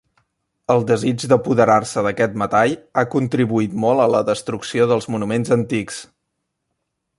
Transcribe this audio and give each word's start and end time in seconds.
El 0.75 0.79
desig 0.91 1.25
d'apoderar-se 1.33 2.03
d'aquest 2.07 2.39
metall 2.43 2.73
ha 2.99 3.05
contribuït 3.17 3.77
molt 3.85 4.05
a 4.07 4.09
la 4.15 4.25
destrucció 4.33 4.91
dels 4.95 5.09
monuments 5.17 5.57
antics. 5.59 6.01